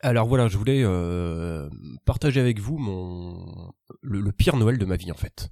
[0.00, 1.68] Alors voilà, je voulais euh,
[2.04, 5.50] partager avec vous mon le, pire Noël de ma vie en fait.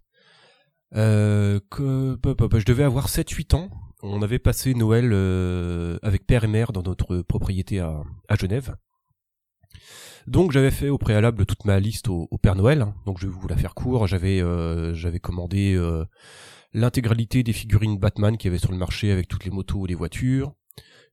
[0.97, 3.71] Euh, que je devais avoir 7-8 ans.
[4.03, 8.03] On avait passé Noël euh, avec père et mère dans notre propriété à,
[8.39, 8.77] Genève.
[10.27, 12.83] Donc j'avais fait au préalable toute ma liste au, Père Noël.
[12.83, 12.95] hein.
[13.07, 14.07] Donc je vais vous la faire court.
[14.07, 15.79] J'avais euh, j'avais commandé
[16.73, 19.88] l'intégralité des figurines Batman qu'il y avait sur le marché avec toutes les motos et
[19.88, 20.55] les voitures.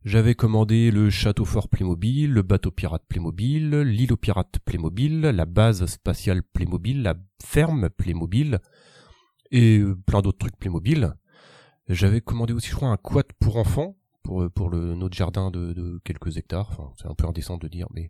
[0.07, 5.45] J'avais commandé le château fort Playmobil, le bateau pirate Playmobil, l'île aux pirates Playmobil, la
[5.45, 8.61] base spatiale Playmobil, la ferme Playmobil
[9.51, 11.13] et euh, plein d'autres trucs Playmobil.
[11.89, 15.51] J'avais commandé aussi, je crois, un quad pour enfants pour euh, pour le notre jardin
[15.51, 16.69] de, de quelques hectares.
[16.71, 18.09] Enfin, c'est un peu indécent de dire, mais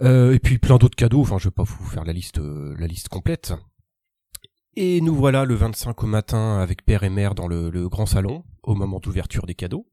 [0.00, 1.20] euh, et puis plein d'autres cadeaux.
[1.20, 3.52] Enfin, je vais pas vous faire la liste euh, la liste complète.
[4.76, 8.06] Et nous voilà le 25 au matin avec père et mère dans le, le grand
[8.06, 9.86] salon au moment d'ouverture des cadeaux.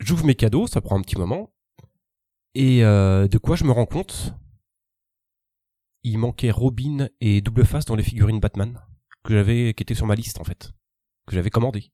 [0.00, 1.52] J'ouvre mes cadeaux, ça prend un petit moment.
[2.54, 4.34] Et euh, de quoi je me rends compte?
[6.02, 8.80] Il manquait Robin et Double Face dans les figurines Batman
[9.24, 10.72] que j'avais, qui étaient sur ma liste en fait,
[11.26, 11.92] que j'avais commandé.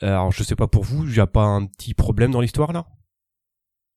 [0.00, 2.86] Alors je sais pas pour vous, a pas un petit problème dans l'histoire là?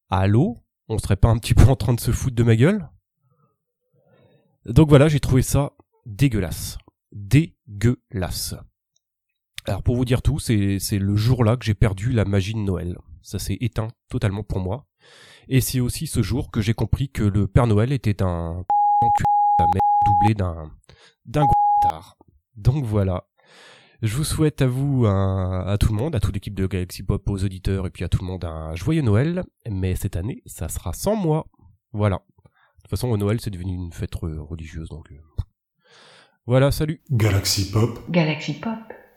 [0.09, 0.63] Allô?
[0.87, 2.89] On serait pas un petit peu en train de se foutre de ma gueule?
[4.65, 5.73] Donc voilà, j'ai trouvé ça
[6.05, 6.77] dégueulasse,
[7.11, 8.55] dégueulasse.
[9.67, 12.59] Alors pour vous dire tout, c'est c'est le jour-là que j'ai perdu la magie de
[12.59, 12.97] Noël.
[13.21, 14.85] Ça s'est éteint totalement pour moi.
[15.47, 18.63] Et c'est aussi ce jour que j'ai compris que le Père Noël était un
[20.05, 20.71] doublé d'un
[21.25, 21.53] d'un gros
[21.89, 22.17] tard.
[22.55, 23.25] Donc voilà.
[24.01, 27.01] Je vous souhaite à vous, un- à tout le monde, à toute l'équipe de Galaxy
[27.01, 29.43] Pop, aux auditeurs et puis à tout le monde un joyeux Noël.
[29.69, 31.47] Mais cette année, ça sera sans moi.
[31.91, 32.17] Voilà.
[32.17, 35.11] De toute façon, au Noël, c'est devenu une fête re- religieuse, donc.
[35.11, 35.15] euh,
[36.45, 37.01] Voilà, salut.
[37.09, 38.77] Galaxy Pop, Galaxy Pop.